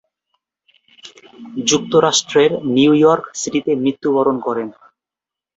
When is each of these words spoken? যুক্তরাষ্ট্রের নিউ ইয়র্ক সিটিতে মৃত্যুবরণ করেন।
যুক্তরাষ্ট্রের 1.69 2.51
নিউ 2.75 2.91
ইয়র্ক 2.95 3.25
সিটিতে 3.41 3.71
মৃত্যুবরণ 3.83 4.35
করেন। 4.39 4.67